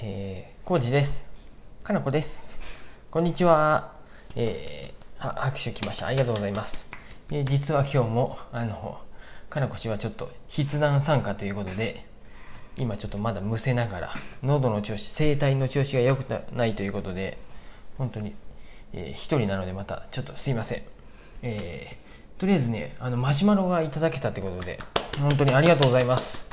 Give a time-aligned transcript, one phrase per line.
[0.00, 1.28] えー、コウジです。
[1.82, 2.56] かなこです。
[3.10, 3.94] こんにちは。
[4.36, 6.06] えー、は拍手来ました。
[6.06, 6.88] ありがとうございます。
[7.28, 9.00] で実は今日も、あの、
[9.50, 12.06] かなこ氏はちょっと筆談参加ということで、
[12.76, 14.10] 今ちょっとまだむせながら、
[14.44, 17.36] 喉の調子、声帯の調子が良くないということで、
[17.96, 18.36] 本当に、
[18.92, 20.82] えー一人なのでまたちょっとすいません。
[21.42, 24.78] えー、とりあえずね、あの、マシュマロがいただけたということで、
[25.18, 26.48] 本当にありがとうございます。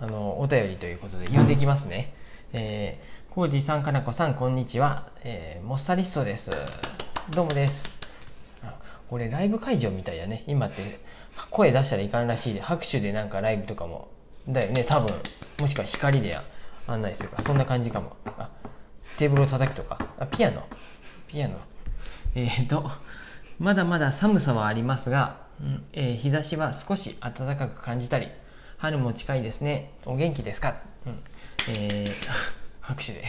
[0.00, 2.15] あの、お便りということで読んでいきますね。
[2.52, 5.08] えー、コージーさん、かなこさん、こんにちは。
[5.24, 6.52] えー、モッサリストです。
[7.30, 7.90] どうもです。
[8.62, 8.76] あ
[9.08, 10.44] これライブ会場みたいやね。
[10.46, 11.00] 今って
[11.50, 14.08] 声出したらいかんらしいで、拍手でなんかライブとかも、
[14.48, 15.12] だよね、多分。
[15.60, 16.38] もしくは光で
[16.86, 17.42] 案内するか。
[17.42, 18.16] そんな感じかも。
[18.38, 18.48] あ、
[19.16, 19.98] テーブルを叩くとか。
[20.20, 20.62] あ、ピアノ？
[21.26, 21.58] ピアノ？
[22.36, 22.88] えーと、
[23.58, 28.28] まだまだ寒さはありますが、うんえー日差しは少し暖かく感じたり、
[28.78, 29.90] 春も近いですね。
[30.04, 31.18] お元気ですか、うん
[31.68, 32.12] えー
[32.80, 33.24] 拍手で。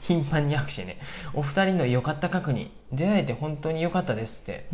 [0.00, 0.96] 頻繁に拍手ね。
[1.34, 2.70] お二人の良かった確認。
[2.92, 4.66] 出会えて本当に良かったですって。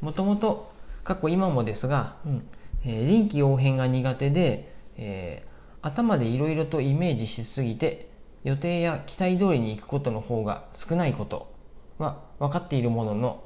[0.00, 0.72] もともと、
[1.04, 2.48] 過去今もですが、うん
[2.84, 5.52] えー臨機応変が苦手で、えー
[5.84, 8.08] 頭でいろいろとイメージしすぎて、
[8.44, 11.52] 予定や期待通りに行くことの方が少ないこと
[11.98, 13.42] は分かっているものの、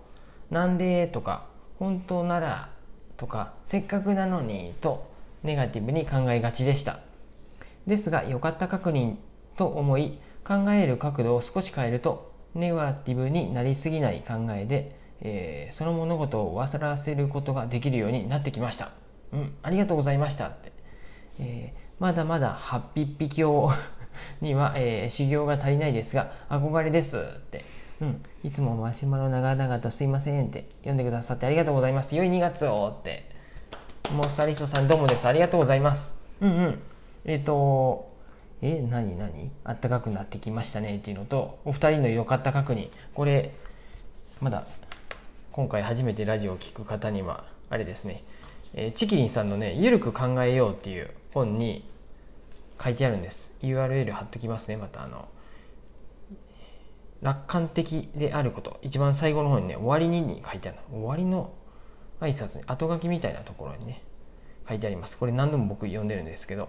[0.51, 1.47] なんでとか、
[1.79, 2.69] 本当なら
[3.17, 5.11] とか、せっかくなのにと、
[5.45, 7.01] ネガティブに考えがちでした。
[7.87, 9.17] ですが、良かった確認
[9.57, 18.93] と思い、考える角度を少し変えると、ネガティブになりすぎない考えで、えーその物事を忘らせることができるようになってきました。
[19.33, 20.73] うん、ありがとうございましたって。
[21.39, 23.71] えーまだまだ八匹教
[24.43, 27.65] には、えー修行が足りないですが、憧れですって。
[28.01, 32.15] うん、いつもマシュマロ長々とすいませんって読んでくださってありがとうございます。
[32.15, 33.31] 良い2月をって。
[34.13, 35.27] モッサリストさんどうもです。
[35.27, 36.15] ありがとうございます。
[36.41, 36.79] うんうん。
[37.27, 38.09] えっ、と、
[38.63, 39.51] え、何何？
[39.65, 42.89] あったかくなってきましたねっていうのと、お二人の良かった確認。
[43.15, 43.53] これ、
[44.41, 44.65] まだ
[45.51, 48.23] 今回初めてラジオを聞く方には、あれですね、
[48.75, 51.85] えーチキリンさんのね、ゆるく考えようっていう本に
[52.83, 53.57] 書いてあるんです。
[53.61, 55.29] URL 貼っときますね、またあの、
[57.23, 58.79] 楽観的であること。
[58.83, 60.79] 一番最後の方にね、終わりにに書いてある。
[60.93, 61.53] 終わりの
[62.21, 64.03] 挨拶に、後書きみたいなところにね、
[64.69, 65.19] 書いてあります。
[65.19, 66.69] これ何度も僕読んでるんですけど、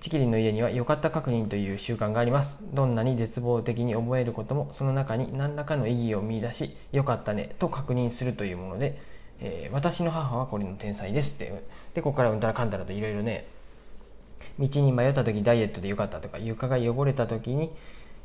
[0.00, 2.62] チキリンの家には良かった確認という習慣があります。
[2.74, 9.00] どんなに絶望的に思えることも、その中に何らかの意義を見出し、良かったねと確認するというもので、
[9.40, 11.52] えー私の母はこれの天才ですって。
[11.94, 13.46] で、ここからうんたらかんたらといろいろね、
[14.58, 17.70] 道に迷った時ダイエットで良かったとか、床が汚れた時に、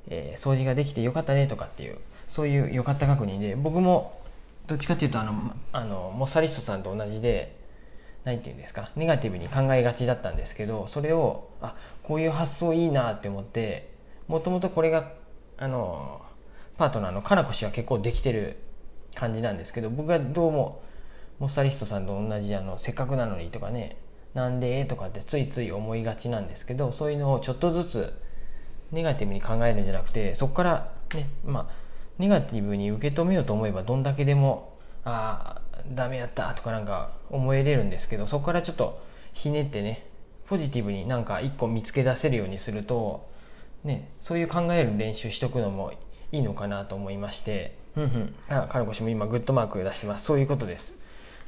[0.09, 1.97] えー掃除ができて良かったねとかっていう、
[2.27, 4.19] そういう良かった確認で、僕も
[4.67, 7.56] どっちかっていうとあの、あのモッサリストさんと同じで、
[8.27, 13.89] 何て言うんですかネガティブに考えがちだったんですけどそれをあこういう発想いいなって思って
[14.27, 15.13] もともとこれが
[15.57, 16.21] あの
[16.77, 18.57] パートナーのかなこ氏は結構できてる
[19.15, 20.83] 感じなんですけど僕はどうも
[21.39, 23.95] モッサリストさんと同じあのせっかくなのにとかね
[24.33, 28.13] なんでとかってついつい思いがちなんですけどそういうのをちょっとずつ
[28.91, 31.67] ネガティブに考えるんじゃなくてそこからねまあ
[32.17, 39.01] ネガティブに受け止めようと思えばどんだけでもああダメやったとかなんか思えれるんですけどそこからちょっと
[39.33, 40.05] ひねってね
[40.47, 43.29] ポジティブになんか一個見つけ出せるようにすると
[43.83, 45.91] ねそういう考える練習しとくのも
[46.31, 47.77] いいのかなと思いまして。
[47.93, 48.35] ふんふん。
[48.47, 50.25] あカルコ氏も今グッドマーク出してます。
[50.25, 50.97] そういうことです。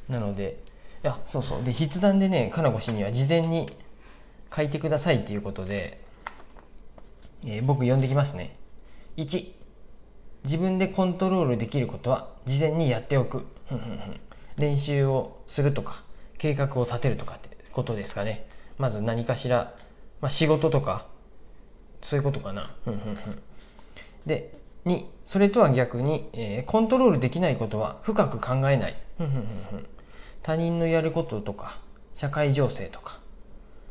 [0.08, 0.58] なので
[1.04, 1.64] いやそうそう。
[1.64, 3.70] で筆談でねかなこ氏には事前に
[4.56, 6.02] 書いてくださいっていうことで、
[7.46, 8.58] えー僕読んできますね。
[9.18, 9.54] 1
[10.44, 13.46] 自分でコントロールできることは事前にやっておく。
[13.68, 14.20] ふんふんふん
[14.60, 16.04] 練習をするとか
[16.38, 18.48] 計画を立てるとかってことですかね。
[18.78, 19.76] まず何かしら、
[20.22, 21.06] まあ、仕事とか
[22.02, 22.76] そういうことかな。
[24.26, 28.96] で2それとは逆に、えーコントロールできないことは深く考えない。
[30.42, 31.80] 他人のやることとか
[32.14, 33.20] 社会情勢とか。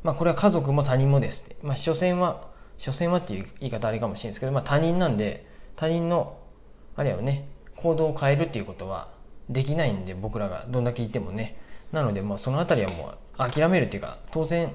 [0.02, 5.46] まあこれは家族も他人もですまあ所詮は所詮はっていう言い方あれかもしれないですけど、まあ、他人なんで
[5.76, 6.38] 他人の
[6.96, 9.10] あれやろね行動を変えるっていうことは
[9.48, 11.56] できないんで僕らがどんだけ言ってもね。
[11.92, 14.72] なのでまあそのあたりはもう諦めるっていうか当然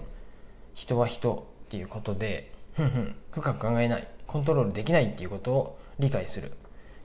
[0.73, 6.51] 人は人っていうことでふんふん深く考えないコントロールできないっていうことを理解する、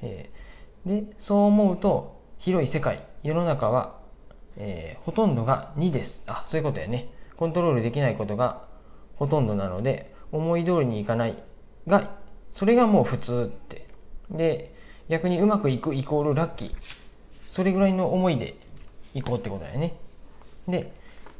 [0.03, 0.49] えー
[0.87, 3.99] でそう思うと広い世界世の中は、
[4.57, 6.25] えーほとんどが2です。
[6.27, 7.11] あそういうことやね。
[7.37, 8.65] コントロールできないことが
[9.17, 11.37] ほとんどなので思い通りにいかない。
[11.87, 12.11] が
[12.53, 13.89] それがもう普通って。
[14.31, 14.75] で
[15.09, 16.75] 逆にうまくいくイコールラッキー。
[17.49, 18.55] それぐらいの思いで
[19.15, 19.97] いこうってことだよね。
[20.69, 20.93] で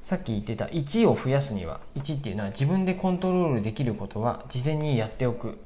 [0.03, 5.59] さっき言ってた1を増やすには1っていうのは自分でコントロールできることは事前にやっておく。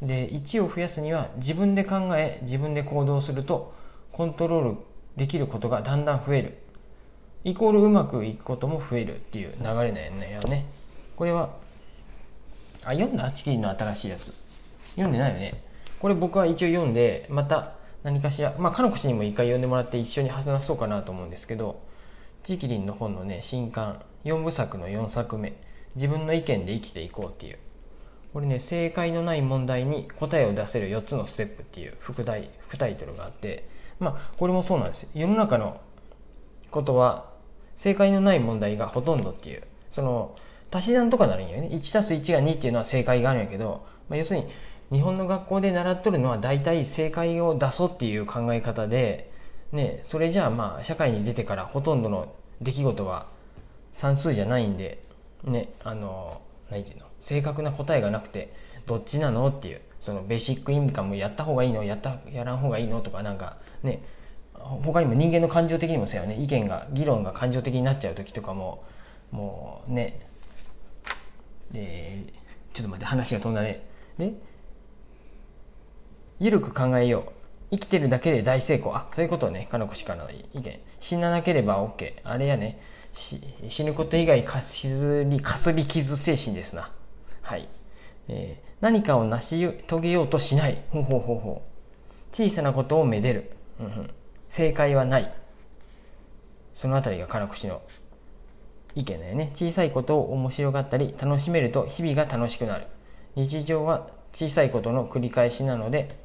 [0.00, 3.74] で1を増やすには自分で考え自分で行動すると
[4.12, 4.76] コントロール
[5.16, 6.58] できることがだんだん増える。
[7.44, 10.66] イコールうまくいくことも増えるっていう流れなんやね。
[11.16, 11.50] これは
[12.84, 13.30] あ読んだ？
[13.32, 14.32] チキンの新しいやつ。
[14.90, 15.60] 読んでないよね。
[15.98, 21.82] これ僕は一応読んでまた何かしらまあかのこ氏にも一回読んでもらって一緒に話そうかなと思うんですけど
[22.42, 25.54] チキリンの本のね新刊4部作の4作目
[25.94, 27.58] 自分の意見で生きていこうっていう。
[28.32, 33.68] これね正解のない問題に答えを出せる4つのステップっていう副題副タイトルがあって
[34.00, 35.10] まあこれもそうなんですよ。
[35.14, 35.80] 世の中の
[36.70, 37.30] ことは
[37.76, 39.62] 正解のない問題がほとんどっていう。
[39.90, 40.34] その
[40.72, 41.68] 足し算とかなるんよね。
[41.70, 44.46] 1たす1が2っていうのは正解があるんやけど、まあ、要するに
[44.92, 49.32] 日本の学校で習っとるのは大体正解を出そうっていう考え方で、
[49.72, 53.26] ね、それじゃあまあ社会に出てからほとんどの出来事は
[53.92, 55.02] 算数じゃないんで
[55.44, 58.52] ねあの何て言うの正確な答えがなくて
[58.86, 64.02] どっちなのっていうそのベーシックインカムやった方がいいのやったやらん方がいいのとかなんかね
[64.54, 66.40] 他にも人間の感情的にもそうよね。
[66.40, 68.84] 意見が議論が感情的になっちゃう時とかも
[69.30, 70.20] もうね
[71.72, 72.24] で
[72.72, 73.88] ちょっと待って話が飛んだね。
[74.18, 74.34] で
[76.42, 77.32] 緩く考えよう。
[77.70, 78.96] 生きてるだけで大成功。
[78.96, 79.68] あそういうことね。
[79.70, 80.80] かのこしかの意見。
[80.98, 82.82] 死ななければ OK あれやね。
[83.68, 86.90] 死ぬこと以外かすりかすり傷精神ですな。
[87.42, 87.68] はい、
[88.26, 90.82] えー、何かを成し遂げようとしない。
[90.90, 92.36] ほうほうほうほう。
[92.36, 94.10] 小さなことをめでる、うんうん、
[94.48, 95.32] 正解はない。
[96.74, 97.82] そのあたりが金子氏の
[98.96, 99.52] 意見だよね。
[99.54, 102.86] 小さいことを面白がったり楽しめると日々が楽しくなる。
[103.36, 106.21] 日常は小さいことの繰り返しなので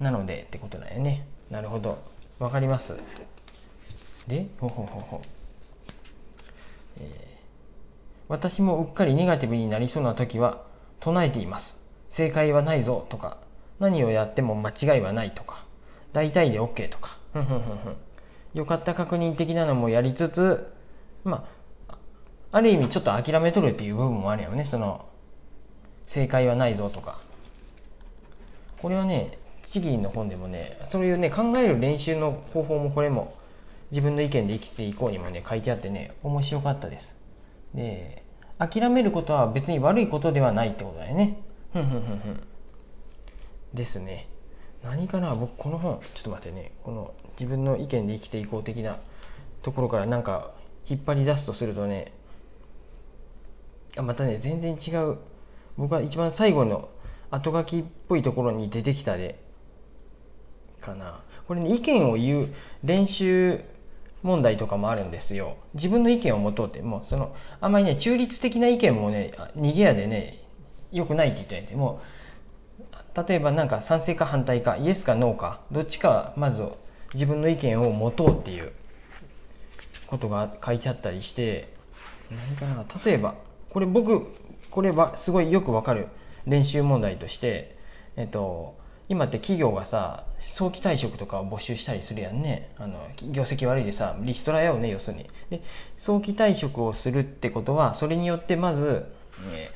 [0.00, 1.26] なのでってことだよね。
[1.50, 1.98] なるほど。
[2.38, 2.94] わかります。
[4.26, 5.22] でほほほほ、
[6.98, 7.44] えー、
[8.28, 10.62] 私もうっかりネガティブになりそうな時は
[11.00, 11.78] 唱えています。
[12.08, 13.38] 正解はないぞとか。
[13.78, 15.64] 何をやっても間違いはないとか。
[16.12, 17.18] 大体で OK とか。
[17.32, 17.96] ふんふんふんふん。
[18.54, 20.72] よかった確認的なのもやりつつ
[21.24, 21.46] ま
[21.88, 21.98] あ
[22.52, 24.64] ある意味ちょっと諦めとるっていう部分もあるよね。
[24.64, 25.06] その
[26.06, 27.20] 正解はないぞとか。
[28.80, 33.34] これはねチギの本でもねそういうね考える練習の方法もこれも
[33.90, 37.16] 自分の意見で生きていこうにもね書いてあってね面白かったです。
[37.74, 38.22] で
[38.58, 41.42] 諦めることは別に悪いことではないってことだよね。
[41.72, 42.40] ふんふんふんふん。
[43.74, 44.28] ですね。
[44.82, 46.72] 何かな僕この本ちょっと待ってね。
[46.82, 48.96] この自分の意見で生きていこう的な
[49.62, 50.52] ところからなんか
[50.88, 52.12] 引っ張り出すとするとね
[53.96, 55.18] あまたね全然違う。
[55.76, 56.88] 僕は一番最後の
[57.30, 59.44] 後書きっぽいところに出てきたで。
[60.86, 61.20] かな。
[61.46, 62.48] これね意見を言う
[62.82, 63.60] 練習
[64.22, 65.56] 問題とかもあるんですよ。
[65.74, 66.80] 自分の意見を持とうって。
[66.82, 70.42] もうそのあんまりね中立的な意見もね逃げ屋でね
[70.92, 72.00] よくないって言ってんでも
[73.28, 76.66] 例えばなんか賛成か反対かイエスかノーかどっちかまず
[77.14, 78.72] 自分の意見を持とうっていう
[80.06, 81.72] ことが書いてあったりして
[82.30, 83.34] 何かな例えば
[83.70, 84.26] これ僕
[84.70, 86.08] これはすごいよくわかる
[86.46, 87.76] 練習問題として
[88.16, 88.76] えっと
[89.08, 92.70] 今って企業がさ早期退職とかを募集したりするやんね。
[92.76, 95.30] あの業績悪いでさリストラやよね要するに。
[95.50, 95.62] で
[95.96, 99.06] 早期退職をするってことはそれによってまず、
[99.52, 99.70] え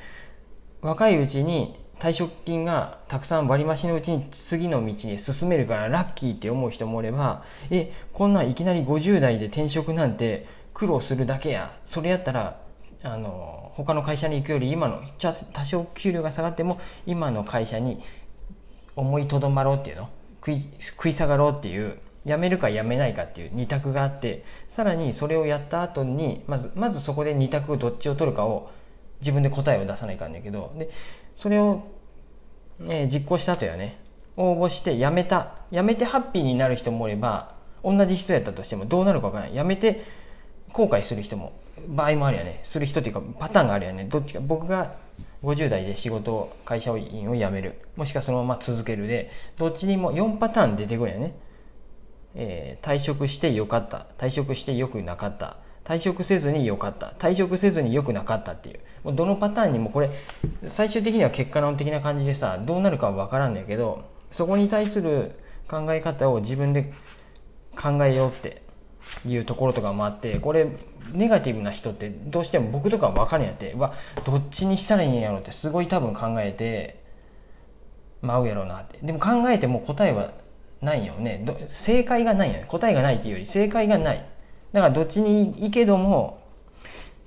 [0.81, 11.77] 若いうちに退職金がたくさん割増しのうちに次の道に進めるからラッキーって思う人もおればえこんないきなり50代で転職なんて苦労するだけや。
[11.85, 12.59] それやったら
[13.03, 15.01] あの他の会社に行くより今の
[15.53, 18.03] 多少給料が下がっても今の会社に
[18.95, 20.09] 思いとどまろうっていうの？
[20.39, 21.97] 食い食い下がろうっていう？
[22.25, 28.69] 辞めるか辞めないかっていう2択があってさらにそれをやった後にまずまずそこで2択どっちを取るかを
[29.21, 30.91] 自分で答えを出さないかんだけどで
[31.35, 31.87] それを、
[32.81, 33.99] えー、実行した後やね
[34.37, 35.55] 応募して辞めた。
[35.71, 39.53] 辞めてハッピーになる人もおれば同じ人やったとしてもどうなるか分からない。
[39.53, 40.05] 辞めて
[40.73, 41.53] 後悔する人も
[41.87, 42.59] 場合もあるよね。
[42.63, 44.05] する人っていうかパターンがあるよね。
[44.05, 44.95] どっちか僕が
[45.43, 47.81] 50代で仕事を会社員を辞める。
[47.95, 51.35] もしくはそのまま続けるでどっちにも4パターン出てくるよね、
[52.35, 54.07] えー、退職してよかった。
[54.17, 55.57] 退職してよくなかった。
[55.83, 57.13] 退職せずによかった。
[57.17, 58.79] 退職せずによくなかったっていう。
[59.03, 60.09] もうどのパターンにもこれ
[60.67, 65.31] 最終的には結果論的な感じでさどうなるかは分からんだけどそこに対する
[65.67, 66.93] 考え方を自分で
[67.75, 68.61] 考えようって
[69.25, 70.67] いうところとかもあってこれ
[71.11, 73.93] ネガティブな人ってどうしても僕とか分かるんやってわ
[74.23, 77.01] どっちにしたらいいんやろってすごい多分考えて
[78.21, 78.99] 舞うやろうなって。
[79.01, 80.31] でも考えても答えは
[80.81, 81.45] ないよね。
[81.67, 82.65] 正解がないよね。
[82.67, 84.25] 答えがないっていうより正解がない。
[84.73, 86.41] だからどっちにいいけども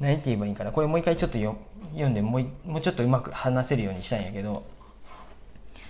[0.01, 0.73] 何て言えばいいかな。
[0.73, 1.57] これもう一回ちょっとよ
[1.93, 4.65] 読んでもうもうちょっとうまく話せるようにしたいんやけど。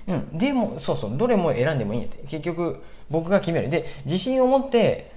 [0.06, 0.38] うん。
[0.38, 1.16] でもそうそう。
[1.16, 2.18] どれも選んでもいいんやって。
[2.26, 3.68] 結局僕が決める。
[3.68, 5.13] で自信を持って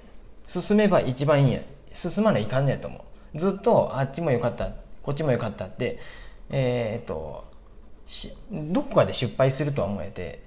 [0.48, 1.50] 進めば一番いい。
[1.50, 1.60] んや
[1.92, 3.40] 進まないかんねやと思う。
[3.40, 4.72] ずっとあっちもよかった。
[5.04, 6.00] こっちもよかったって。
[6.50, 7.46] えー、っと
[8.52, 10.44] どこかで失敗するとは思えて。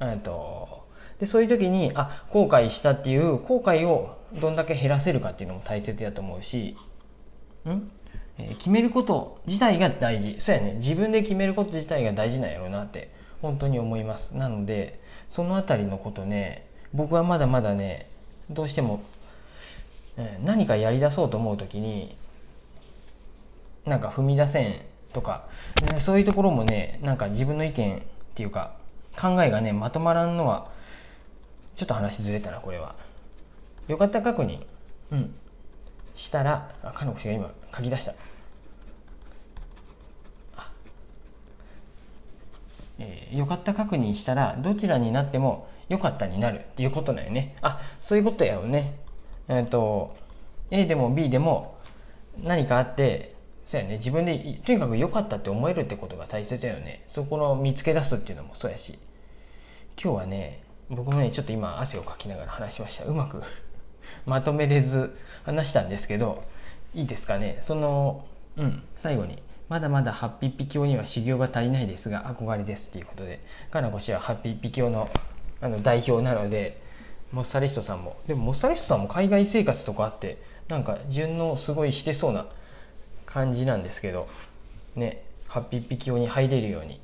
[0.00, 0.86] えっと
[1.18, 6.76] でそういう時にあ後悔したっていう後悔をどんだけ減らせるかっていうのも大切やと思うし。
[7.68, 7.90] ん、
[8.38, 10.36] え、決めること自体が大事。
[10.38, 10.74] そうやね。
[10.76, 13.10] 自分で決めること自体が大事なんやろうなって
[13.42, 14.36] 本当に思います。
[14.36, 18.08] なのでその辺りのことね僕はまだまだね
[18.50, 19.00] どうしても、
[20.44, 22.16] 何かやりだそうと思う時に
[23.84, 24.80] なんか踏み出せん
[25.12, 25.48] とか、
[25.92, 28.00] ね、そういうところもねなんか自分の意見っ
[28.34, 28.76] ていうか
[29.18, 30.70] 考えがねまとまらんのは
[31.74, 32.94] ちょっと話ずれたなこれは。
[33.88, 34.64] よかった確認。
[35.10, 35.34] うん。
[36.14, 38.14] したらあかのこ氏が今書き出した。
[43.02, 47.56] えー、よかった確認したらどちらになってもよかったになるっていうことだよね。
[47.62, 49.00] あそういうことやよね
[49.50, 50.16] えっ、ー、と
[50.70, 51.76] A でも B でも
[52.42, 53.34] 何かあって
[53.66, 53.96] そうやね。
[53.98, 57.04] 自分でとにかく良かったって思えるってことが大切だよね。
[57.08, 58.98] そこの見つけ出すっていうのもそうやし。
[60.02, 63.04] 今日はね僕もねちょっと今汗をかきながら話しました。
[63.04, 63.42] うまく
[64.24, 66.42] まとめれず話したんですけど
[66.94, 67.58] いいですかね。
[67.60, 68.24] その
[68.56, 73.40] うん最後にまだまだハッピーピ教には修行が足りないですが憧れですっていうことで
[73.70, 75.08] かなこ氏はハッピーピ教の
[75.60, 76.78] あの代表なので
[77.32, 78.16] モッサリストさんも。
[78.26, 82.46] でもモッサリストさんも海外生活とかあってなんか順応すごいしてそうな
[83.26, 84.28] 感じなんですけど
[84.96, 87.00] ねハッピーピ教に入れるように。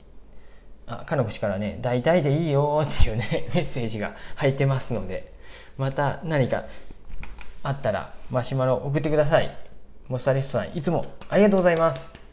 [0.89, 5.33] あかのこ氏からね「大体でいいよ」っていうね メッセージが入ってますので
[5.77, 6.65] また何か
[7.65, 9.57] あったらマシュマロ送ってください。
[10.09, 12.26] モッサリストさんいつもありがとうございます。